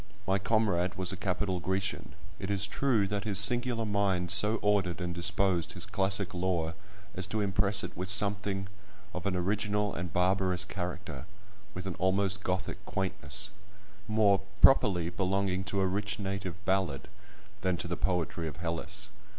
[0.25, 2.13] My comrade was a capital Grecian.
[2.39, 6.73] It is true that his singular mind so ordered and disposed his classic lore
[7.13, 8.67] as to impress it with something
[9.13, 13.51] of an original and barbarous character—with an almost Gothic quaintness,
[14.07, 17.07] more properly belonging to a rich native ballad
[17.61, 19.09] than to the poetry of Hellas.